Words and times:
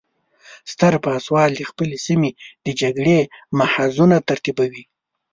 ستر 0.71 0.93
پاسوال 1.05 1.51
د 1.55 1.61
خپلې 1.69 1.97
سیمې 2.05 2.31
د 2.65 2.67
جګړې 2.81 3.19
محاذونه 3.59 4.17
ترتیبوي. 4.29 4.83